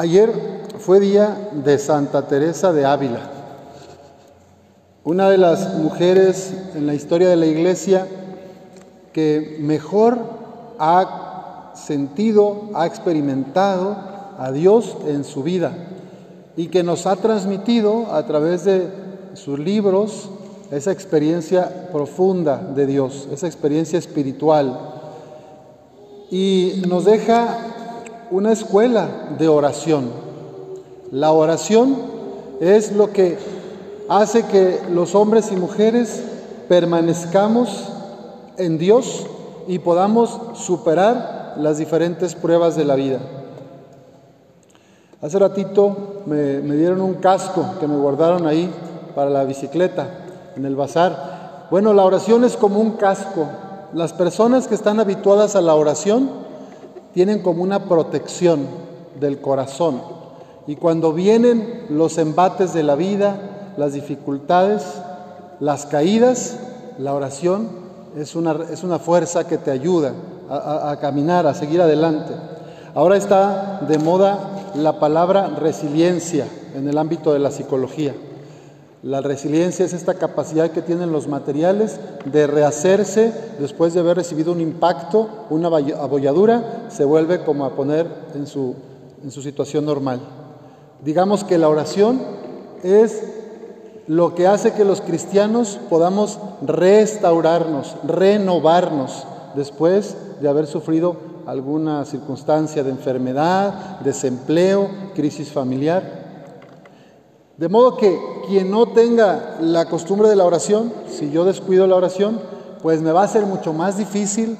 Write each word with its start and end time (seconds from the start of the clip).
Ayer 0.00 0.32
fue 0.78 1.00
día 1.00 1.50
de 1.64 1.76
Santa 1.76 2.28
Teresa 2.28 2.72
de 2.72 2.86
Ávila, 2.86 3.18
una 5.02 5.28
de 5.28 5.38
las 5.38 5.74
mujeres 5.74 6.54
en 6.76 6.86
la 6.86 6.94
historia 6.94 7.28
de 7.28 7.34
la 7.34 7.46
iglesia 7.46 8.06
que 9.12 9.56
mejor 9.60 10.20
ha 10.78 11.72
sentido, 11.74 12.70
ha 12.74 12.86
experimentado 12.86 13.96
a 14.38 14.52
Dios 14.52 14.96
en 15.08 15.24
su 15.24 15.42
vida 15.42 15.72
y 16.56 16.68
que 16.68 16.84
nos 16.84 17.04
ha 17.06 17.16
transmitido 17.16 18.14
a 18.14 18.24
través 18.24 18.66
de 18.66 18.88
sus 19.34 19.58
libros 19.58 20.30
esa 20.70 20.92
experiencia 20.92 21.90
profunda 21.90 22.58
de 22.58 22.86
Dios, 22.86 23.26
esa 23.32 23.48
experiencia 23.48 23.98
espiritual. 23.98 24.78
Y 26.30 26.84
nos 26.86 27.04
deja 27.04 27.67
una 28.30 28.52
escuela 28.52 29.08
de 29.38 29.48
oración. 29.48 30.10
La 31.10 31.32
oración 31.32 31.96
es 32.60 32.92
lo 32.92 33.12
que 33.12 33.38
hace 34.08 34.44
que 34.46 34.80
los 34.90 35.14
hombres 35.14 35.50
y 35.52 35.56
mujeres 35.56 36.22
permanezcamos 36.68 37.88
en 38.56 38.78
Dios 38.78 39.26
y 39.66 39.78
podamos 39.78 40.38
superar 40.54 41.54
las 41.56 41.78
diferentes 41.78 42.34
pruebas 42.34 42.76
de 42.76 42.84
la 42.84 42.94
vida. 42.94 43.20
Hace 45.20 45.38
ratito 45.38 46.22
me, 46.26 46.60
dieron 46.60 47.00
un 47.00 47.14
casco 47.14 47.64
que 47.80 47.88
me 47.88 47.96
guardaron 47.96 48.46
ahí 48.46 48.70
para 49.14 49.30
la 49.30 49.44
bicicleta 49.44 50.06
en 50.56 50.64
el 50.64 50.76
bazar. 50.76 51.66
Bueno, 51.70 51.92
la 51.92 52.04
oración 52.04 52.44
es 52.44 52.56
como 52.56 52.80
un 52.80 52.92
casco. 52.92 53.46
Las 53.92 54.12
personas 54.12 54.68
que 54.68 54.74
están 54.74 55.00
habituadas 55.00 55.56
a 55.56 55.60
la 55.60 55.74
oración 55.74 56.47
tienen 57.18 57.40
como 57.40 57.64
una 57.64 57.86
protección 57.86 58.68
del 59.18 59.40
corazón. 59.40 60.00
Y 60.68 60.76
cuando 60.76 61.12
vienen 61.12 61.86
los 61.88 62.16
embates 62.16 62.72
de 62.72 62.84
la 62.84 62.94
vida, 62.94 63.72
las 63.76 63.92
dificultades, 63.92 64.84
las 65.58 65.86
caídas, 65.86 66.58
la 66.96 67.14
oración 67.14 67.70
es 68.16 68.36
una, 68.36 68.56
es 68.70 68.84
una 68.84 69.00
fuerza 69.00 69.48
que 69.48 69.58
te 69.58 69.72
ayuda 69.72 70.12
a, 70.48 70.92
a 70.92 71.00
caminar, 71.00 71.44
a 71.48 71.54
seguir 71.54 71.82
adelante. 71.82 72.34
Ahora 72.94 73.16
está 73.16 73.80
de 73.88 73.98
moda 73.98 74.70
la 74.76 75.00
palabra 75.00 75.48
resiliencia 75.48 76.46
en 76.76 76.88
el 76.88 76.96
ámbito 76.98 77.32
de 77.32 77.40
la 77.40 77.50
psicología. 77.50 78.14
La 79.02 79.20
resiliencia 79.20 79.84
es 79.84 79.92
esta 79.92 80.14
capacidad 80.14 80.72
que 80.72 80.82
tienen 80.82 81.12
los 81.12 81.28
materiales 81.28 82.00
de 82.24 82.48
rehacerse 82.48 83.32
después 83.60 83.94
de 83.94 84.00
haber 84.00 84.16
recibido 84.16 84.50
un 84.50 84.60
impacto, 84.60 85.28
una 85.50 85.68
abolladura, 85.68 86.88
se 86.88 87.04
vuelve 87.04 87.44
como 87.44 87.64
a 87.64 87.76
poner 87.76 88.08
en 88.34 88.48
su, 88.48 88.74
en 89.22 89.30
su 89.30 89.40
situación 89.40 89.84
normal. 89.84 90.18
Digamos 91.04 91.44
que 91.44 91.58
la 91.58 91.68
oración 91.68 92.20
es 92.82 93.22
lo 94.08 94.34
que 94.34 94.48
hace 94.48 94.72
que 94.72 94.84
los 94.84 95.00
cristianos 95.00 95.78
podamos 95.88 96.40
restaurarnos, 96.62 97.94
renovarnos 98.04 99.24
después 99.54 100.16
de 100.40 100.48
haber 100.48 100.66
sufrido 100.66 101.16
alguna 101.46 102.04
circunstancia 102.04 102.82
de 102.82 102.90
enfermedad, 102.90 104.00
desempleo, 104.00 104.90
crisis 105.14 105.52
familiar. 105.52 106.26
De 107.56 107.68
modo 107.68 107.96
que 107.96 108.37
quien 108.48 108.70
no 108.70 108.88
tenga 108.88 109.58
la 109.60 109.84
costumbre 109.84 110.28
de 110.28 110.36
la 110.36 110.44
oración, 110.44 110.92
si 111.08 111.30
yo 111.30 111.44
descuido 111.44 111.86
la 111.86 111.94
oración, 111.94 112.40
pues 112.82 113.00
me 113.02 113.12
va 113.12 113.22
a 113.22 113.28
ser 113.28 113.46
mucho 113.46 113.72
más 113.72 113.96
difícil 113.96 114.56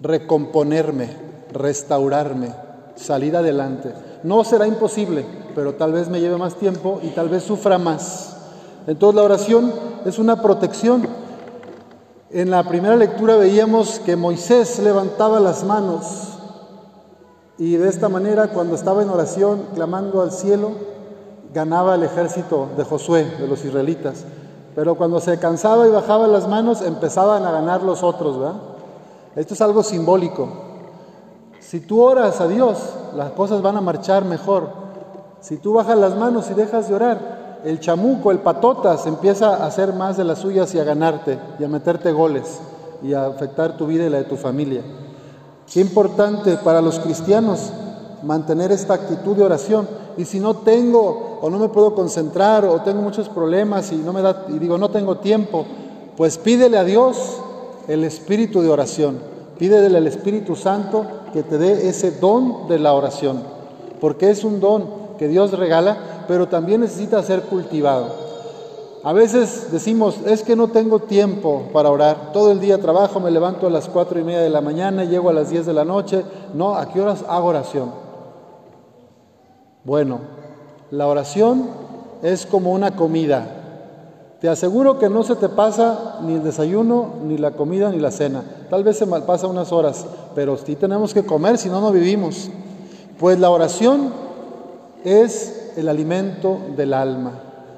recomponerme, 0.00 1.08
restaurarme, 1.52 2.54
salir 2.96 3.36
adelante. 3.36 3.92
No 4.22 4.44
será 4.44 4.66
imposible, 4.66 5.26
pero 5.54 5.74
tal 5.74 5.92
vez 5.92 6.08
me 6.08 6.20
lleve 6.20 6.36
más 6.36 6.54
tiempo 6.54 7.00
y 7.02 7.08
tal 7.08 7.28
vez 7.28 7.42
sufra 7.42 7.78
más. 7.78 8.36
Entonces 8.86 9.16
la 9.16 9.22
oración 9.22 9.72
es 10.06 10.18
una 10.18 10.40
protección. 10.40 11.06
En 12.30 12.50
la 12.50 12.62
primera 12.62 12.96
lectura 12.96 13.36
veíamos 13.36 13.98
que 14.00 14.16
Moisés 14.16 14.78
levantaba 14.78 15.40
las 15.40 15.64
manos 15.64 16.28
y 17.58 17.76
de 17.76 17.88
esta 17.88 18.08
manera 18.08 18.48
cuando 18.48 18.74
estaba 18.74 19.02
en 19.02 19.10
oración 19.10 19.66
clamando 19.74 20.22
al 20.22 20.32
cielo, 20.32 20.70
ganaba 21.52 21.94
el 21.94 22.02
ejército 22.02 22.68
de 22.76 22.84
Josué, 22.84 23.24
de 23.38 23.46
los 23.46 23.64
israelitas. 23.64 24.24
Pero 24.74 24.94
cuando 24.94 25.20
se 25.20 25.38
cansaba 25.38 25.86
y 25.86 25.90
bajaba 25.90 26.26
las 26.26 26.48
manos, 26.48 26.82
empezaban 26.82 27.44
a 27.44 27.50
ganar 27.50 27.82
los 27.82 28.02
otros, 28.02 28.38
¿verdad? 28.38 28.60
Esto 29.36 29.54
es 29.54 29.60
algo 29.60 29.82
simbólico. 29.82 30.48
Si 31.60 31.80
tú 31.80 32.02
oras 32.02 32.40
a 32.40 32.48
Dios, 32.48 32.78
las 33.14 33.32
cosas 33.32 33.62
van 33.62 33.76
a 33.76 33.80
marchar 33.80 34.24
mejor. 34.24 34.68
Si 35.40 35.56
tú 35.56 35.74
bajas 35.74 35.98
las 35.98 36.16
manos 36.16 36.50
y 36.50 36.54
dejas 36.54 36.88
de 36.88 36.94
orar, 36.94 37.60
el 37.64 37.80
chamuco, 37.80 38.30
el 38.30 38.38
patotas, 38.38 39.06
empieza 39.06 39.56
a 39.56 39.66
hacer 39.66 39.92
más 39.92 40.16
de 40.16 40.24
las 40.24 40.38
suyas 40.38 40.74
y 40.74 40.78
a 40.78 40.84
ganarte 40.84 41.38
y 41.58 41.64
a 41.64 41.68
meterte 41.68 42.12
goles 42.12 42.60
y 43.02 43.12
a 43.12 43.26
afectar 43.26 43.76
tu 43.76 43.86
vida 43.86 44.04
y 44.04 44.10
la 44.10 44.18
de 44.18 44.24
tu 44.24 44.36
familia. 44.36 44.82
Qué 45.72 45.80
importante 45.80 46.56
para 46.56 46.80
los 46.80 46.98
cristianos 46.98 47.70
mantener 48.22 48.72
esta 48.72 48.94
actitud 48.94 49.36
de 49.36 49.44
oración. 49.44 49.88
Y 50.16 50.24
si 50.24 50.40
no 50.40 50.56
tengo 50.56 51.38
o 51.40 51.50
no 51.50 51.58
me 51.58 51.68
puedo 51.68 51.94
concentrar 51.94 52.64
o 52.64 52.80
tengo 52.82 53.02
muchos 53.02 53.28
problemas 53.28 53.92
y 53.92 53.96
no 53.96 54.12
me 54.12 54.22
da 54.22 54.46
y 54.48 54.58
digo 54.58 54.78
no 54.78 54.90
tengo 54.90 55.18
tiempo, 55.18 55.64
pues 56.16 56.38
pídele 56.38 56.76
a 56.76 56.84
Dios 56.84 57.38
el 57.88 58.04
espíritu 58.04 58.62
de 58.62 58.68
oración. 58.68 59.18
Pídele 59.58 59.98
al 59.98 60.06
Espíritu 60.06 60.56
Santo 60.56 61.04
que 61.34 61.42
te 61.42 61.58
dé 61.58 61.90
ese 61.90 62.12
don 62.12 62.66
de 62.66 62.78
la 62.78 62.94
oración, 62.94 63.42
porque 64.00 64.30
es 64.30 64.42
un 64.42 64.58
don 64.58 64.86
que 65.18 65.28
Dios 65.28 65.52
regala, 65.52 66.24
pero 66.26 66.48
también 66.48 66.80
necesita 66.80 67.22
ser 67.22 67.42
cultivado. 67.42 68.06
A 69.02 69.12
veces 69.12 69.70
decimos, 69.70 70.16
es 70.24 70.42
que 70.42 70.56
no 70.56 70.68
tengo 70.68 71.00
tiempo 71.00 71.64
para 71.74 71.90
orar. 71.90 72.32
Todo 72.32 72.52
el 72.52 72.60
día 72.60 72.80
trabajo, 72.80 73.20
me 73.20 73.30
levanto 73.30 73.66
a 73.66 73.70
las 73.70 73.88
cuatro 73.88 74.18
y 74.18 74.24
media 74.24 74.40
de 74.40 74.48
la 74.48 74.62
mañana, 74.62 75.04
llego 75.04 75.28
a 75.28 75.34
las 75.34 75.50
diez 75.50 75.66
de 75.66 75.74
la 75.74 75.84
noche. 75.84 76.24
No, 76.54 76.74
¿a 76.74 76.90
qué 76.90 77.02
horas 77.02 77.22
hago 77.28 77.48
oración? 77.48 77.90
Bueno, 79.84 80.20
la 80.90 81.06
oración 81.06 81.68
es 82.22 82.44
como 82.44 82.72
una 82.72 82.96
comida. 82.96 83.56
Te 84.40 84.48
aseguro 84.48 84.98
que 84.98 85.08
no 85.08 85.22
se 85.22 85.36
te 85.36 85.48
pasa 85.48 86.18
ni 86.22 86.34
el 86.34 86.42
desayuno, 86.42 87.14
ni 87.24 87.38
la 87.38 87.52
comida, 87.52 87.90
ni 87.90 87.98
la 87.98 88.10
cena. 88.10 88.42
Tal 88.68 88.84
vez 88.84 88.98
se 88.98 89.06
malpasa 89.06 89.46
unas 89.46 89.72
horas, 89.72 90.06
pero 90.34 90.56
sí 90.58 90.76
tenemos 90.76 91.14
que 91.14 91.24
comer, 91.24 91.58
si 91.58 91.68
no, 91.68 91.80
no 91.80 91.92
vivimos. 91.92 92.50
Pues 93.18 93.38
la 93.38 93.50
oración 93.50 94.12
es 95.04 95.72
el 95.76 95.88
alimento 95.88 96.58
del 96.76 96.94
alma. 96.94 97.32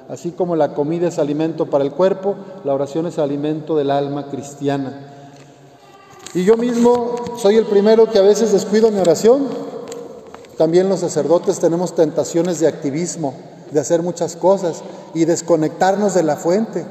Así 0.09 0.31
como 0.31 0.55
la 0.55 0.73
comida 0.73 1.07
es 1.07 1.19
alimento 1.19 1.67
para 1.67 1.83
el 1.83 1.91
cuerpo, 1.91 2.35
la 2.65 2.73
oración 2.73 3.07
es 3.07 3.17
alimento 3.17 3.75
del 3.77 3.91
alma 3.91 4.27
cristiana. 4.27 5.09
Y 6.33 6.43
yo 6.43 6.57
mismo 6.57 7.15
soy 7.37 7.55
el 7.55 7.65
primero 7.65 8.09
que 8.09 8.19
a 8.19 8.23
veces 8.23 8.51
descuido 8.51 8.91
mi 8.91 8.99
oración 8.99 9.47
también 10.57 10.89
los 10.89 10.99
sacerdotes 10.99 11.59
tenemos 11.59 11.95
tentaciones 11.95 12.59
de 12.59 12.67
activismo, 12.67 13.33
de 13.71 13.79
hacer 13.79 14.03
muchas 14.03 14.35
cosas 14.35 14.83
y 15.13 15.25
desconectarnos 15.25 16.13
de 16.13 16.23
la 16.23 16.35
fuente. 16.35 16.85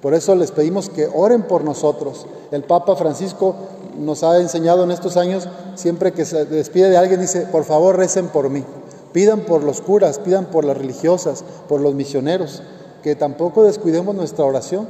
Por 0.00 0.14
eso 0.14 0.34
les 0.34 0.52
pedimos 0.52 0.88
que 0.88 1.08
oren 1.12 1.42
por 1.42 1.64
nosotros. 1.64 2.26
El 2.52 2.62
Papa 2.62 2.94
Francisco 2.96 3.56
nos 3.98 4.22
ha 4.22 4.38
enseñado 4.38 4.84
en 4.84 4.90
estos 4.90 5.16
años, 5.16 5.48
siempre 5.74 6.12
que 6.12 6.24
se 6.24 6.44
despide 6.44 6.90
de 6.90 6.96
alguien, 6.96 7.20
dice, 7.20 7.42
por 7.50 7.64
favor 7.64 7.96
recen 7.96 8.28
por 8.28 8.50
mí. 8.50 8.64
Pidan 9.12 9.40
por 9.40 9.64
los 9.64 9.80
curas, 9.80 10.18
pidan 10.18 10.46
por 10.46 10.64
las 10.64 10.76
religiosas, 10.76 11.42
por 11.68 11.80
los 11.80 11.94
misioneros, 11.94 12.62
que 13.02 13.16
tampoco 13.16 13.64
descuidemos 13.64 14.14
nuestra 14.14 14.44
oración, 14.44 14.86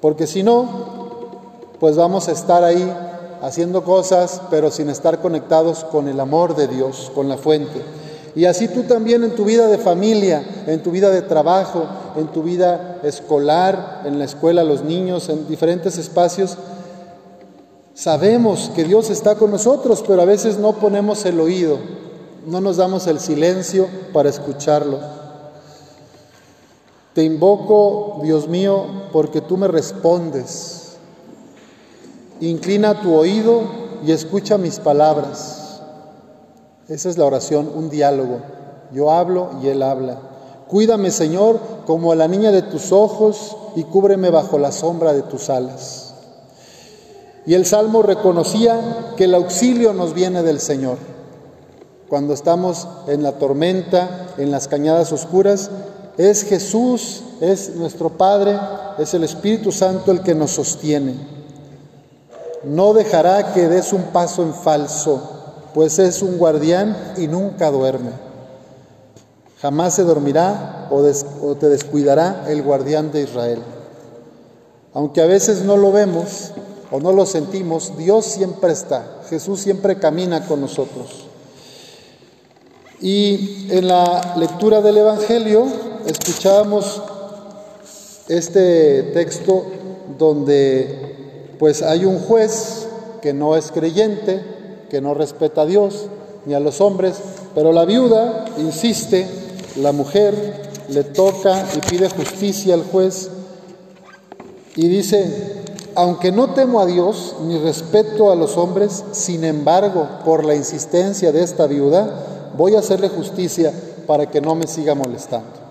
porque 0.00 0.26
si 0.26 0.42
no, 0.42 0.68
pues 1.80 1.96
vamos 1.96 2.28
a 2.28 2.32
estar 2.32 2.62
ahí 2.62 3.15
haciendo 3.42 3.84
cosas, 3.84 4.40
pero 4.50 4.70
sin 4.70 4.88
estar 4.90 5.20
conectados 5.20 5.84
con 5.84 6.08
el 6.08 6.20
amor 6.20 6.56
de 6.56 6.68
Dios, 6.68 7.10
con 7.14 7.28
la 7.28 7.36
fuente. 7.36 7.82
Y 8.34 8.44
así 8.44 8.68
tú 8.68 8.82
también 8.82 9.24
en 9.24 9.34
tu 9.34 9.44
vida 9.44 9.66
de 9.66 9.78
familia, 9.78 10.44
en 10.66 10.82
tu 10.82 10.90
vida 10.90 11.10
de 11.10 11.22
trabajo, 11.22 11.86
en 12.16 12.26
tu 12.28 12.42
vida 12.42 13.00
escolar, 13.02 14.02
en 14.04 14.18
la 14.18 14.26
escuela, 14.26 14.62
los 14.62 14.84
niños, 14.84 15.28
en 15.30 15.48
diferentes 15.48 15.96
espacios, 15.96 16.58
sabemos 17.94 18.70
que 18.74 18.84
Dios 18.84 19.08
está 19.08 19.36
con 19.36 19.50
nosotros, 19.50 20.04
pero 20.06 20.20
a 20.20 20.26
veces 20.26 20.58
no 20.58 20.74
ponemos 20.74 21.24
el 21.24 21.40
oído, 21.40 21.78
no 22.46 22.60
nos 22.60 22.76
damos 22.76 23.06
el 23.06 23.20
silencio 23.20 23.88
para 24.12 24.28
escucharlo. 24.28 24.98
Te 27.14 27.22
invoco, 27.24 28.20
Dios 28.22 28.48
mío, 28.48 28.84
porque 29.12 29.40
tú 29.40 29.56
me 29.56 29.66
respondes 29.66 30.85
Inclina 32.40 33.00
tu 33.00 33.14
oído 33.14 33.62
y 34.04 34.12
escucha 34.12 34.58
mis 34.58 34.78
palabras. 34.78 35.80
Esa 36.88 37.08
es 37.08 37.18
la 37.18 37.24
oración, 37.24 37.70
un 37.74 37.90
diálogo. 37.90 38.40
Yo 38.92 39.10
hablo 39.10 39.50
y 39.62 39.68
Él 39.68 39.82
habla. 39.82 40.18
Cuídame, 40.68 41.10
Señor, 41.10 41.58
como 41.86 42.12
a 42.12 42.16
la 42.16 42.28
niña 42.28 42.52
de 42.52 42.62
tus 42.62 42.92
ojos 42.92 43.56
y 43.74 43.84
cúbreme 43.84 44.30
bajo 44.30 44.58
la 44.58 44.72
sombra 44.72 45.12
de 45.12 45.22
tus 45.22 45.48
alas. 45.50 46.14
Y 47.46 47.54
el 47.54 47.64
Salmo 47.64 48.02
reconocía 48.02 49.14
que 49.16 49.24
el 49.24 49.34
auxilio 49.34 49.92
nos 49.92 50.14
viene 50.14 50.42
del 50.42 50.60
Señor. 50.60 50.98
cuando 52.08 52.34
estamos 52.34 52.86
en 53.08 53.24
la 53.24 53.32
tormenta, 53.32 54.28
en 54.38 54.52
las 54.52 54.68
cañadas 54.68 55.10
oscuras, 55.10 55.70
es 56.16 56.44
Jesús, 56.44 57.22
es 57.40 57.74
nuestro 57.74 58.10
Padre, 58.10 58.56
es 58.96 59.12
el 59.14 59.24
Espíritu 59.24 59.72
Santo 59.72 60.12
el 60.12 60.22
que 60.22 60.36
nos 60.36 60.52
sostiene. 60.52 61.35
No 62.64 62.94
dejará 62.94 63.52
que 63.52 63.68
des 63.68 63.92
un 63.92 64.04
paso 64.04 64.42
en 64.42 64.54
falso, 64.54 65.20
pues 65.74 65.98
es 65.98 66.22
un 66.22 66.38
guardián 66.38 67.14
y 67.16 67.28
nunca 67.28 67.70
duerme. 67.70 68.10
Jamás 69.60 69.94
se 69.94 70.04
dormirá 70.04 70.88
o, 70.90 71.02
te 71.54 71.68
descuidará 71.68 72.44
el 72.48 72.62
guardián 72.62 73.12
de 73.12 73.22
Israel. 73.22 73.62
Aunque 74.94 75.20
a 75.20 75.26
veces 75.26 75.62
no 75.62 75.76
lo 75.76 75.92
vemos 75.92 76.52
o 76.90 77.00
no 77.00 77.12
lo 77.12 77.26
sentimos, 77.26 77.96
Dios 77.96 78.24
siempre 78.26 78.72
está, 78.72 79.20
Jesús 79.28 79.60
siempre 79.60 79.98
camina 79.98 80.46
con 80.46 80.60
nosotros. 80.60 81.26
Y 83.00 83.68
en 83.70 83.88
la 83.88 84.34
lectura 84.36 84.80
del 84.80 84.98
Evangelio 84.98 85.66
escuchábamos 86.06 87.02
este 88.28 89.02
texto 89.14 89.66
donde 90.18 91.15
pues 91.58 91.82
hay 91.82 92.04
un 92.04 92.18
juez 92.18 92.86
que 93.22 93.32
no 93.32 93.56
es 93.56 93.72
creyente, 93.72 94.42
que 94.90 95.00
no 95.00 95.14
respeta 95.14 95.62
a 95.62 95.66
Dios 95.66 96.06
ni 96.44 96.54
a 96.54 96.60
los 96.60 96.80
hombres, 96.80 97.16
pero 97.54 97.72
la 97.72 97.84
viuda 97.84 98.44
insiste, 98.58 99.26
la 99.76 99.92
mujer 99.92 100.34
le 100.88 101.02
toca 101.04 101.66
y 101.74 101.80
pide 101.90 102.08
justicia 102.08 102.74
al 102.74 102.84
juez 102.84 103.30
y 104.76 104.88
dice, 104.88 105.64
aunque 105.94 106.30
no 106.30 106.52
temo 106.52 106.80
a 106.80 106.86
Dios 106.86 107.36
ni 107.46 107.58
respeto 107.58 108.30
a 108.30 108.36
los 108.36 108.56
hombres, 108.58 109.02
sin 109.12 109.44
embargo, 109.44 110.06
por 110.24 110.44
la 110.44 110.54
insistencia 110.54 111.32
de 111.32 111.42
esta 111.42 111.66
viuda, 111.66 112.52
voy 112.56 112.76
a 112.76 112.80
hacerle 112.80 113.08
justicia 113.08 113.72
para 114.06 114.30
que 114.30 114.40
no 114.40 114.54
me 114.54 114.66
siga 114.66 114.94
molestando. 114.94 115.66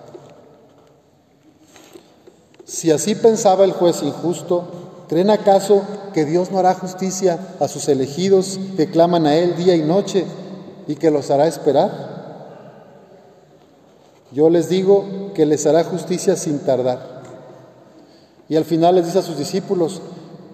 Si 2.65 2.91
así 2.91 3.13
pensaba 3.13 3.63
el 3.63 3.71
juez 3.73 4.01
injusto, 4.01 4.63
¿creen 5.07 5.29
acaso 5.29 5.81
que 6.13 6.25
Dios 6.25 6.51
no 6.51 6.59
hará 6.59 6.73
justicia 6.73 7.39
a 7.59 7.67
sus 7.67 7.87
elegidos 7.89 8.59
que 8.77 8.89
claman 8.89 9.25
a 9.25 9.35
Él 9.35 9.55
día 9.55 9.75
y 9.75 9.81
noche 9.81 10.25
y 10.87 10.95
que 10.95 11.11
los 11.11 11.31
hará 11.31 11.47
esperar? 11.47 12.15
Yo 14.31 14.49
les 14.49 14.69
digo 14.69 15.31
que 15.33 15.45
les 15.45 15.65
hará 15.65 15.83
justicia 15.83 16.35
sin 16.35 16.59
tardar. 16.59 17.21
Y 18.49 18.55
al 18.55 18.65
final 18.65 18.95
les 18.95 19.05
dice 19.05 19.19
a 19.19 19.23
sus 19.23 19.37
discípulos, 19.37 20.01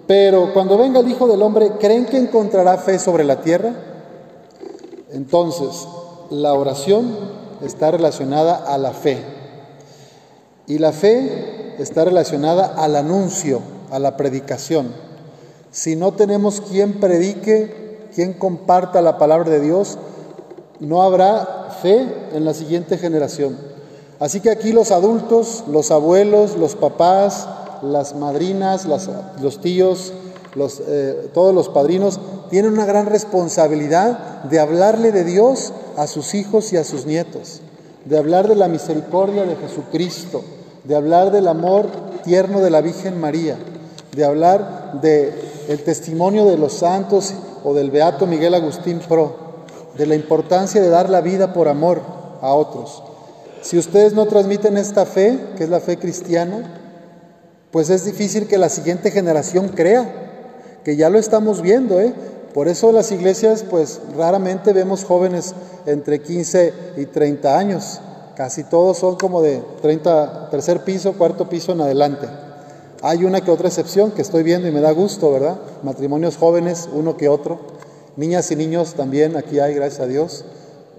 pero 0.08 0.54
cuando 0.54 0.78
venga 0.78 1.00
el 1.00 1.10
Hijo 1.10 1.28
del 1.28 1.42
Hombre, 1.42 1.74
¿creen 1.80 2.06
que 2.06 2.18
encontrará 2.18 2.78
fe 2.78 3.00
sobre 3.00 3.24
la 3.24 3.42
tierra? 3.42 3.74
Entonces, 5.12 5.88
la 6.30 6.54
oración 6.54 7.16
está 7.62 7.92
relacionada 7.92 8.56
a 8.56 8.78
la 8.78 8.92
fe. 8.92 9.24
Y 10.68 10.78
la 10.78 10.92
fe 10.92 11.76
está 11.80 12.06
relacionada 12.06 12.74
al 12.78 12.96
anuncio, 12.96 13.62
a 13.92 14.00
la 14.00 14.18
predicación. 14.18 14.94
Si 15.72 15.96
no 15.96 16.14
tenemos 16.14 16.62
quien 16.62 17.00
predique, 17.00 18.10
quien 18.16 18.34
comparta 18.34 19.02
la 19.02 19.18
palabra 19.18 19.50
de 19.50 19.60
Dios, 19.60 19.98
no 20.80 21.04
habrá 21.04 21.70
fe 21.82 22.08
en 22.34 22.46
la 22.46 22.54
siguiente 22.54 22.98
generación. 22.98 23.58
Así 24.20 24.40
que 24.40 24.50
aquí 24.50 24.72
los 24.72 24.92
adultos, 24.92 25.64
los 25.68 25.92
abuelos, 25.92 26.58
los 26.58 26.76
papás, 26.76 27.48
las 27.82 28.16
madrinas, 28.16 28.86
los 28.86 29.62
tíos, 29.62 30.14
eh, 30.88 31.30
todos 31.34 31.56
los 31.56 31.70
padrinos 31.70 32.20
tienen 32.50 32.74
una 32.74 32.86
gran 32.86 33.06
responsabilidad 33.06 34.44
de 34.44 34.60
hablarle 34.60 35.12
de 35.12 35.24
Dios 35.24 35.72
a 35.98 36.08
sus 36.08 36.34
hijos 36.34 36.74
y 36.74 36.78
a 36.78 36.84
sus 36.84 37.06
nietos, 37.06 37.62
de 38.06 38.18
hablar 38.18 38.48
de 38.48 38.56
la 38.56 38.68
misericordia 38.68 39.46
de 39.46 39.56
Jesucristo, 39.56 40.44
de 40.84 40.96
hablar 40.96 41.32
del 41.32 41.48
amor 41.48 41.88
tierno 42.24 42.60
de 42.60 42.70
la 42.70 42.82
Virgen 42.82 43.20
María, 43.20 43.58
de 44.16 44.26
hablar 44.26 45.00
del 45.02 45.34
el 45.68 45.84
testimonio 45.84 46.46
de 46.46 46.58
los 46.58 46.74
santos 46.74 47.34
o 47.64 47.74
del 47.74 47.92
beato 47.92 48.28
Miguel 48.28 48.54
Agustín 48.54 49.00
Pro, 49.00 49.36
de 49.98 50.06
la 50.06 50.16
importancia 50.16 50.82
de 50.82 50.90
dar 50.90 51.10
la 51.10 51.22
vida 51.22 51.54
por 51.54 51.68
amor 51.68 52.02
a 52.42 52.54
otros. 52.54 53.04
Si 53.62 53.78
ustedes 53.78 54.14
no 54.14 54.26
transmiten 54.26 54.78
esta 54.78 55.06
fe, 55.06 55.40
que 55.56 55.64
es 55.64 55.70
la 55.70 55.80
fe 55.80 55.98
cristiana, 55.98 56.78
pues 57.72 57.90
es 57.90 58.06
difícil 58.06 58.48
que 58.48 58.58
la 58.58 58.70
siguiente 58.70 59.12
generación 59.12 59.70
crea, 59.70 60.80
que 60.84 60.96
ya 60.96 61.10
lo 61.10 61.20
estamos 61.20 61.62
viendo, 61.62 62.00
¿eh? 62.02 62.14
Por 62.54 62.68
eso 62.68 62.92
las 62.92 63.12
iglesias, 63.12 63.64
pues 63.64 64.02
raramente 64.18 64.74
vemos 64.74 65.06
jóvenes 65.06 65.56
entre 65.86 66.22
15 66.22 66.74
y 66.98 67.06
30 67.06 67.58
años. 67.58 68.02
Casi 68.36 68.66
todos 68.66 68.98
son 68.98 69.16
como 69.16 69.42
de 69.42 69.62
30, 69.82 70.50
tercer 70.50 70.84
piso, 70.84 71.14
cuarto 71.14 71.48
piso 71.48 71.72
en 71.72 71.82
adelante. 71.82 72.28
Hay 73.02 73.26
una 73.26 73.42
que 73.42 73.52
otra 73.52 73.68
excepción 73.68 74.12
que 74.12 74.22
estoy 74.22 74.44
viendo 74.44 74.68
y 74.68 74.72
me 74.72 74.82
da 74.82 74.92
gusto, 74.92 75.32
¿verdad? 75.32 75.60
Matrimonios 75.84 76.38
jóvenes, 76.38 76.88
uno 76.94 77.18
que 77.18 77.30
otro. 77.30 77.60
Niñas 78.16 78.52
y 78.52 78.56
niños 78.56 78.94
también, 78.94 79.38
aquí 79.38 79.60
hay, 79.60 79.74
gracias 79.74 80.02
a 80.02 80.08
Dios. 80.08 80.46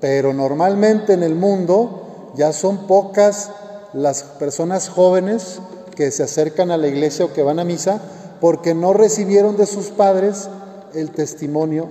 Pero 0.00 0.32
normalmente 0.32 1.12
en 1.12 1.22
el 1.22 1.34
mundo 1.34 2.32
ya 2.34 2.52
son 2.52 2.87
pocas 2.87 3.50
las 3.93 4.22
personas 4.22 4.88
jóvenes 4.88 5.60
que 5.94 6.10
se 6.10 6.22
acercan 6.22 6.70
a 6.70 6.76
la 6.76 6.88
iglesia 6.88 7.26
o 7.26 7.32
que 7.32 7.43
van 7.43 7.58
a 7.58 7.64
misa 7.64 8.00
porque 8.40 8.75
no 8.75 8.93
recibieron 8.93 9.56
de 9.56 9.66
sus 9.66 9.90
padres 9.90 10.48
el 10.94 11.12
testimonio, 11.12 11.88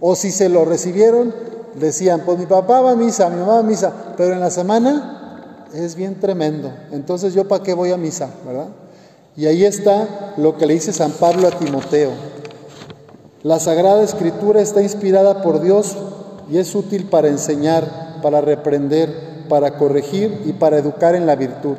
o 0.00 0.16
si 0.16 0.32
se 0.32 0.48
lo 0.48 0.64
recibieron, 0.64 1.32
decían, 1.76 2.22
pues 2.26 2.38
mi 2.38 2.46
papá 2.46 2.80
va 2.80 2.90
a 2.90 2.96
misa, 2.96 3.30
mi 3.30 3.36
mamá 3.36 3.52
va 3.52 3.58
a 3.60 3.62
misa, 3.62 3.92
pero 4.16 4.34
en 4.34 4.40
la 4.40 4.50
semana 4.50 5.68
es 5.72 5.94
bien 5.94 6.18
tremendo, 6.18 6.72
entonces 6.90 7.34
yo 7.34 7.46
para 7.46 7.62
qué 7.62 7.72
voy 7.72 7.92
a 7.92 7.96
misa, 7.96 8.30
¿verdad? 8.44 8.66
Y 9.36 9.46
ahí 9.46 9.64
está 9.64 10.34
lo 10.36 10.56
que 10.56 10.66
le 10.66 10.74
dice 10.74 10.92
San 10.92 11.12
Pablo 11.12 11.48
a 11.48 11.52
Timoteo. 11.52 12.10
La 13.42 13.58
Sagrada 13.58 14.02
Escritura 14.02 14.60
está 14.60 14.82
inspirada 14.82 15.42
por 15.42 15.60
Dios 15.60 15.96
y 16.50 16.58
es 16.58 16.74
útil 16.74 17.06
para 17.06 17.28
enseñar, 17.28 18.20
para 18.22 18.40
reprender, 18.40 19.46
para 19.48 19.76
corregir 19.78 20.42
y 20.44 20.52
para 20.52 20.78
educar 20.78 21.14
en 21.14 21.26
la 21.26 21.34
virtud 21.34 21.76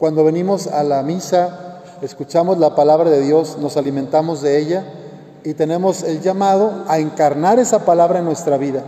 cuando 0.00 0.24
venimos 0.24 0.66
a 0.66 0.82
la 0.82 1.02
misa, 1.02 1.82
escuchamos 2.00 2.56
la 2.56 2.74
palabra 2.74 3.10
de 3.10 3.20
Dios, 3.20 3.58
nos 3.60 3.76
alimentamos 3.76 4.40
de 4.40 4.58
ella 4.58 4.82
y 5.44 5.52
tenemos 5.52 6.04
el 6.04 6.22
llamado 6.22 6.84
a 6.88 6.98
encarnar 6.98 7.58
esa 7.58 7.84
palabra 7.84 8.20
en 8.20 8.24
nuestra 8.24 8.56
vida. 8.56 8.82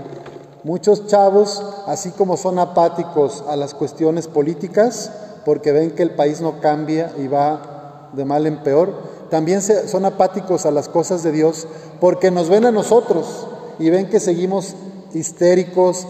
Muchos 0.65 1.07
chavos, 1.09 1.63
así 1.87 2.13
como 2.13 2.39
son 2.39 2.59
apáticos 2.59 3.45
a 3.47 3.57
las 3.57 3.75
cuestiones 3.75 4.27
políticas, 4.27 5.13
porque 5.45 5.73
ven 5.73 5.93
que 5.93 6.03
el 6.03 6.11
país 6.11 6.41
no 6.41 6.61
cambia 6.61 7.13
y 7.19 7.29
va 7.29 8.11
de 8.13 8.25
mal 8.25 8.47
en 8.47 8.63
peor, 8.63 8.95
también 9.31 9.63
son 9.63 10.05
apáticos 10.05 10.67
a 10.67 10.71
las 10.71 10.89
cosas 10.89 11.23
de 11.23 11.33
Dios 11.33 11.67
porque 12.01 12.31
nos 12.31 12.49
ven 12.49 12.67
a 12.67 12.71
nosotros 12.71 13.47
y 13.79 13.89
ven 13.91 14.11
que 14.11 14.21
seguimos 14.21 14.75
histéricos, 15.15 16.07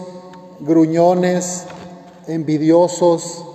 gruñones, 0.59 1.63
envidiosos, 2.27 3.45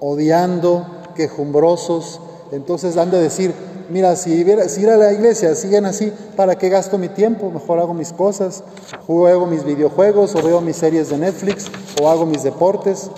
odiando, 0.00 0.86
quejumbrosos, 1.14 2.20
entonces 2.52 2.96
han 2.96 3.10
de 3.10 3.20
decir, 3.20 3.52
mira, 3.90 4.14
si, 4.16 4.32
ir 4.32 4.90
a 4.90 4.96
la 4.96 5.12
iglesia 5.12 5.54
siguen 5.54 5.86
así, 5.86 6.12
¿para 6.36 6.56
qué 6.56 6.68
gasto 6.68 6.98
mi 6.98 7.08
tiempo? 7.08 7.50
Mejor 7.50 7.78
hago 7.78 7.94
mis 7.94 8.12
cosas, 8.12 8.62
juego 9.06 9.46
mis 9.46 9.64
videojuegos 9.64 10.34
o 10.34 10.42
veo 10.42 10.60
mis 10.60 10.76
series 10.76 11.10
de 11.10 11.18
Netflix 11.18 11.66
o 12.00 12.08
hago 12.08 12.26
mis 12.26 12.42
deportes. 12.42 13.10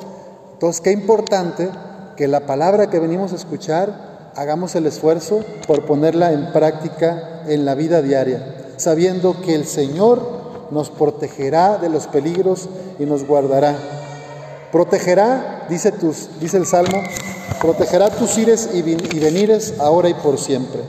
Entonces, 0.55 0.81
qué 0.81 0.93
importante 0.93 1.69
que 2.19 2.27
la 2.27 2.41
palabra 2.41 2.91
que 2.91 2.99
venimos 2.99 3.33
a 3.33 3.37
escuchar, 3.37 4.33
hagamos 4.35 4.75
el 4.75 4.87
esfuerzo 4.87 5.45
por 5.69 5.87
ponerla 5.87 6.33
en 6.33 6.53
práctica 6.53 7.45
en 7.47 7.65
la 7.65 7.77
vida 7.77 8.03
diaria, 8.03 8.57
sabiendo 8.77 9.41
que 9.41 9.55
el 9.55 9.65
Señor 9.65 10.67
nos 10.73 10.91
protegerá 10.91 11.79
de 11.79 11.89
los 11.89 12.09
peligros 12.09 12.69
y 12.99 13.05
nos 13.05 13.25
guardará. 13.25 13.77
Protegerá, 14.73 15.67
dice, 15.71 15.93
tus, 15.93 16.41
dice 16.41 16.57
el 16.57 16.67
Salmo, 16.67 17.01
protegerá 17.61 18.11
tus 18.11 18.37
ires 18.37 18.69
y 18.75 18.83
venires 18.83 19.75
ahora 19.79 20.09
y 20.09 20.15
por 20.15 20.39
siempre. 20.39 20.81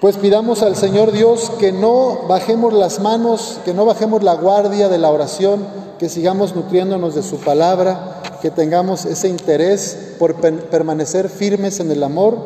Pues 0.00 0.16
pidamos 0.16 0.62
al 0.62 0.76
Señor 0.76 1.10
Dios 1.10 1.50
que 1.58 1.72
no 1.72 2.20
bajemos 2.28 2.72
las 2.72 3.00
manos, 3.00 3.58
que 3.64 3.74
no 3.74 3.84
bajemos 3.84 4.22
la 4.22 4.34
guardia 4.34 4.88
de 4.88 4.98
la 4.98 5.10
oración, 5.10 5.66
que 5.98 6.08
sigamos 6.08 6.54
nutriéndonos 6.54 7.16
de 7.16 7.24
su 7.24 7.38
palabra, 7.38 8.17
que 8.40 8.50
tengamos 8.50 9.04
ese 9.04 9.28
interés 9.28 10.14
por 10.18 10.34
permanecer 10.36 11.28
firmes 11.28 11.80
en 11.80 11.90
el 11.90 12.02
amor 12.02 12.38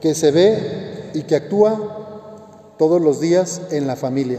que 0.00 0.14
se 0.14 0.30
ve 0.30 1.10
y 1.14 1.22
que 1.22 1.36
actúa 1.36 2.74
todos 2.78 3.00
los 3.00 3.20
días 3.20 3.60
en 3.70 3.86
la 3.86 3.96
familia. 3.96 4.38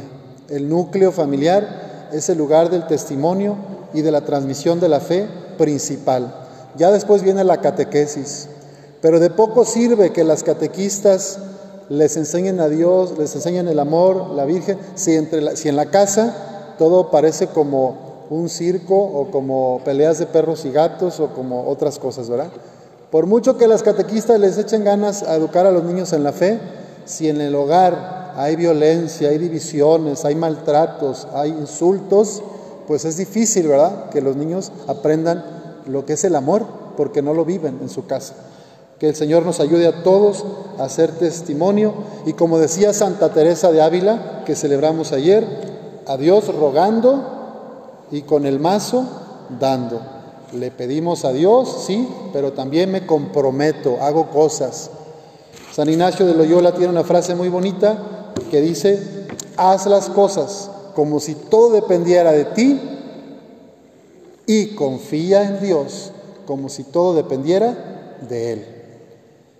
El 0.50 0.70
núcleo 0.70 1.12
familiar 1.12 2.10
es 2.12 2.30
el 2.30 2.38
lugar 2.38 2.70
del 2.70 2.88
testimonio 2.88 3.56
y 3.94 4.01
de 4.01 4.12
la 4.12 4.22
transmisión 4.22 4.80
de 4.80 4.89
la 4.89 5.00
fe 5.00 5.27
principal. 5.58 6.36
Ya 6.75 6.92
después 6.92 7.24
viene 7.24 7.44
la 7.44 7.62
catequesis, 7.62 8.48
pero 9.01 9.20
de 9.20 9.30
poco 9.30 9.65
sirve 9.65 10.12
que 10.12 10.24
las 10.24 10.44
catequistas 10.44 11.39
les 11.89 12.18
enseñen 12.18 12.60
a 12.60 12.70
Dios, 12.70 13.18
les 13.18 13.36
enseñen 13.36 13.68
el 13.68 13.80
amor, 13.80 14.32
la 14.32 14.46
Virgen, 14.46 14.77
si, 14.96 15.15
entre 15.15 15.56
si 15.56 15.70
en 15.70 15.75
la 15.75 15.88
casa 15.88 16.75
todo 16.77 17.12
parece 17.12 17.48
como 17.48 18.12
un 18.34 18.50
circo 18.50 18.96
o 18.96 19.32
como 19.32 19.82
peleas 19.86 20.20
de 20.20 20.25
perros 20.25 20.66
y 20.66 20.72
gatos 20.72 21.20
o 21.20 21.30
como 21.30 21.68
otras 21.68 22.00
cosas, 22.00 22.30
¿verdad? 22.30 22.50
Por 23.12 23.28
mucho 23.28 23.58
que 23.58 23.68
las 23.68 23.84
catequistas 23.84 24.40
les 24.40 24.58
echen 24.58 24.84
ganas 24.84 25.24
a 25.24 25.36
educar 25.36 25.66
a 25.66 25.72
los 25.72 25.84
niños 25.84 26.13
en 26.13 26.24
la 26.24 26.32
fe, 26.32 26.60
si 27.06 27.30
en 27.30 27.42
el 27.42 27.54
hogar 27.54 28.34
hay 28.36 28.56
violencia, 28.56 29.30
hay 29.30 29.38
divisiones, 29.38 30.25
hay 30.25 30.36
maltratos, 30.36 31.28
hay 31.34 31.52
insultos, 31.52 32.42
pues 32.88 33.06
es 33.06 33.18
difícil, 33.18 33.68
¿verdad? 33.68 34.10
Que 34.10 34.22
los 34.22 34.36
niños 34.36 34.72
aprendan 34.88 35.44
lo 35.86 36.06
que 36.06 36.13
es 36.13 36.24
el 36.24 36.36
amor, 36.36 36.66
porque 36.98 37.22
no 37.22 37.34
lo 37.34 37.46
viven 37.46 37.80
en 37.82 37.90
su 37.90 38.08
casa. 38.08 38.34
Que 39.00 39.10
el 39.10 39.16
Señor 39.16 39.46
nos 39.46 39.60
ayude 39.60 39.88
a 39.88 40.04
todos 40.04 40.46
a 40.80 40.86
hacer 40.86 41.12
testimonio 41.12 41.94
y 42.25 42.34
como 42.34 42.58
decía 42.58 42.94
Santa 42.94 43.30
Teresa 43.34 43.72
de 43.72 43.82
Ávila, 43.82 44.44
que 44.46 44.56
celebramos 44.56 45.12
ayer, 45.12 45.46
a 46.08 46.18
Dios 46.18 46.54
rogando 46.54 47.33
y 48.13 48.22
con 48.22 48.46
el 48.46 48.60
mazo 48.60 49.05
dando. 49.60 50.00
Le 50.53 50.70
pedimos 50.70 51.25
a 51.25 51.34
Dios, 51.34 51.84
sí, 51.88 52.08
pero 52.32 52.53
también 52.53 52.91
me 52.91 53.08
comprometo, 53.08 53.98
hago 54.01 54.29
cosas. 54.29 54.91
San 55.72 55.89
Ignacio 55.89 56.27
de 56.27 56.36
Loyola 56.36 56.74
tiene 56.74 56.89
una 56.89 57.03
frase 57.03 57.34
muy 57.34 57.50
bonita 57.50 58.32
que 58.51 58.62
dice, 58.62 59.25
haz 59.58 59.88
las 59.88 60.10
cosas 60.10 60.70
como 60.93 61.20
si 61.20 61.34
todo 61.34 61.72
dependiera 61.72 62.32
de 62.32 62.46
ti 62.46 62.79
y 64.46 64.75
confía 64.75 65.43
en 65.43 65.60
Dios 65.60 66.12
como 66.46 66.70
si 66.70 66.84
todo 66.84 67.15
dependiera 67.15 68.20
de 68.29 68.53
Él. 68.53 68.65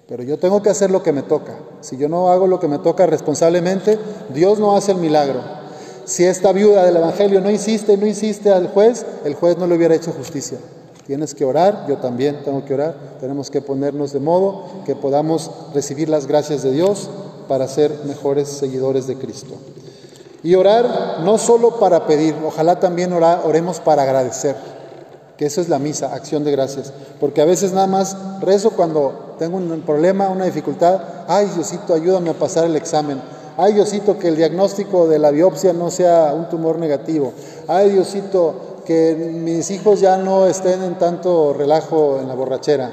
Pero 0.07 0.22
yo 0.22 0.38
tengo 0.38 0.62
que 0.62 0.69
hacer 0.69 0.91
lo 0.91 1.01
que 1.01 1.12
me 1.12 1.24
toca. 1.24 1.55
Si 1.81 1.98
yo 1.98 2.07
no 2.07 2.29
hago 2.29 2.45
lo 2.45 2.60
que 2.60 2.67
me 2.67 2.77
toca 2.77 3.07
responsablemente, 3.07 3.98
Dios 4.31 4.60
no 4.60 4.75
hace 4.75 4.91
el 4.91 5.00
milagro. 5.00 5.62
Si 6.05 6.25
esta 6.25 6.51
viuda 6.51 6.86
del 6.86 6.98
Evangelio 6.98 7.41
no 7.41 7.50
insiste, 7.50 7.98
no 7.98 8.05
insiste 8.05 8.51
al 8.51 8.67
juez, 8.67 9.05
el 9.24 9.36
juez 9.36 9.57
no 9.57 9.67
le 9.67 9.75
hubiera 9.75 9.95
hecho 9.95 10.12
justicia. 10.12 10.57
Tienes 11.05 11.33
que 11.33 11.43
orar, 11.43 11.86
yo 11.88 11.98
también 11.98 12.43
tengo 12.43 12.63
que 12.63 12.74
orar, 12.74 12.95
tenemos 13.19 13.50
que 13.50 13.62
ponernos 13.62 14.13
de 14.13 14.19
modo 14.19 14.65
que 14.86 14.95
podamos 14.95 15.51
recibir 15.74 16.07
las 16.07 16.27
gracias 16.27 16.63
de 16.63 16.72
Dios 16.72 17.10
para 17.48 17.67
ser 17.67 17.91
mejores 18.05 18.48
seguidores 18.48 19.07
de 19.07 19.17
Cristo. 19.17 19.53
Y 20.43 20.55
orar 20.55 21.19
no 21.24 21.38
solo 21.38 21.79
para 21.79 22.05
pedir, 22.05 22.36
ojalá 22.45 22.79
también 22.79 23.13
oremos 23.13 23.79
para 23.79 24.03
agradecer, 24.03 24.55
que 25.38 25.45
eso 25.45 25.62
es 25.62 25.69
la 25.69 25.79
misa, 25.79 26.13
acción 26.13 26.43
de 26.43 26.51
gracias. 26.51 26.93
Porque 27.19 27.41
a 27.41 27.45
veces 27.45 27.74
nada 27.74 27.88
más 27.88 28.15
rezo 28.41 28.72
cuando 28.72 29.36
tengo 29.39 29.57
un 29.57 29.81
problema, 29.81 30.29
una 30.29 30.45
dificultad, 30.45 31.01
ay 31.27 31.48
Diosito, 31.53 31.93
ayúdame 31.93 32.29
a 32.29 32.33
pasar 32.33 32.65
el 32.65 32.75
examen. 32.75 33.22
Ay 33.57 33.74
Diosito, 33.74 34.17
que 34.17 34.29
el 34.29 34.36
diagnóstico 34.36 35.07
de 35.07 35.19
la 35.19 35.31
biopsia 35.31 35.74
no 35.74 35.91
sea 35.91 36.33
un 36.33 36.50
tumor 36.50 36.79
negativo. 36.79 37.33
Ay 37.67 37.91
Diosito, 37.91 38.81
que 38.86 39.15
mis 39.15 39.69
hijos 39.72 40.00
ya 40.00 40.17
no 40.17 40.48
estén 40.48 40.83
en 40.83 40.98
tanto 40.98 41.53
relajo 41.53 42.19
en 42.19 42.27
la 42.27 42.36
borrachera. 42.36 42.91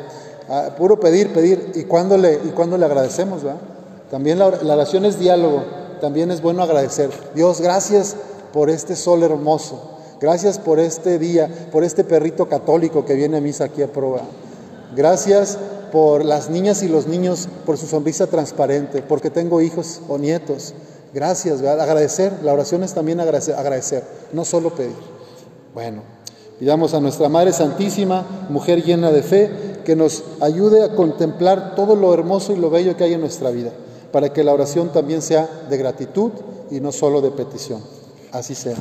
Ah, 0.49 0.71
puro 0.77 0.99
pedir, 0.99 1.33
pedir. 1.33 1.73
¿Y 1.75 1.85
cuándo 1.85 2.17
le, 2.19 2.35
y 2.35 2.53
cuando 2.55 2.77
le 2.77 2.85
agradecemos? 2.85 3.47
¿va? 3.47 3.57
También 4.11 4.39
la, 4.39 4.51
la 4.63 4.75
oración 4.75 5.05
es 5.05 5.19
diálogo. 5.19 5.63
También 6.01 6.31
es 6.31 6.43
bueno 6.43 6.63
agradecer. 6.63 7.11
Dios, 7.35 7.61
gracias 7.61 8.17
por 8.53 8.71
este 8.71 8.97
sol 8.97 9.23
hermoso. 9.23 9.81
Gracias 10.21 10.59
por 10.59 10.79
este 10.79 11.19
día, 11.19 11.49
por 11.73 11.83
este 11.85 12.05
perrito 12.05 12.47
católico 12.47 13.05
que 13.05 13.15
viene 13.15 13.39
a 13.39 13.41
misa 13.41 13.65
aquí 13.65 13.83
a 13.83 13.87
prueba. 13.91 14.21
Gracias 14.95 15.57
por 15.91 16.25
las 16.25 16.51
niñas 16.51 16.83
y 16.83 16.89
los 16.89 17.07
niños, 17.07 17.49
por 17.67 17.77
su 17.77 17.87
sonrisa 17.87 18.27
transparente, 18.27 19.03
porque 19.03 19.31
tengo 19.31 19.61
hijos 19.61 20.01
o 20.09 20.19
nietos. 20.19 20.75
Gracias, 21.13 21.63
agradecer. 21.63 22.33
La 22.43 22.53
oración 22.53 22.83
es 22.83 22.95
también 22.95 23.21
agradecer, 23.21 23.55
agradecer, 23.57 24.05
no 24.33 24.45
solo 24.45 24.71
pedir. 24.71 24.95
Bueno, 25.75 26.03
pidamos 26.59 26.95
a 26.95 27.01
nuestra 27.01 27.29
Madre 27.29 27.53
Santísima, 27.53 28.47
mujer 28.49 28.83
llena 28.83 29.11
de 29.11 29.23
fe, 29.23 29.51
que 29.85 29.97
nos 29.97 30.23
ayude 30.41 30.85
a 30.85 30.95
contemplar 30.95 31.75
todo 31.75 31.97
lo 31.97 32.13
hermoso 32.15 32.53
y 32.53 32.57
lo 32.57 32.71
bello 32.71 32.97
que 32.97 33.05
hay 33.05 33.15
en 33.15 33.21
nuestra 33.21 33.51
vida, 33.51 33.73
para 34.13 34.33
que 34.33 34.45
la 34.45 34.53
oración 34.53 34.93
también 34.93 35.23
sea 35.23 35.49
de 35.69 35.77
gratitud 35.77 36.33
y 36.71 36.81
no 36.81 36.93
solo 36.93 37.21
de 37.21 37.31
petición. 37.31 37.83
Así 38.33 38.55
sea. 38.55 38.77